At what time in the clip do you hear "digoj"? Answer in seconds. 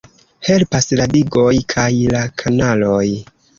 1.11-1.53